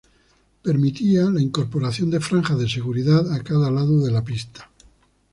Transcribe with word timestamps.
Permitía 0.63 1.29
la 1.29 1.39
incorporación 1.43 2.09
de 2.09 2.19
franjas 2.19 2.57
de 2.57 2.67
seguridad 2.67 3.31
a 3.31 3.43
cada 3.43 3.69
lado 3.69 4.03
de 4.03 4.09
la 4.11 4.23
pista. 4.23 4.71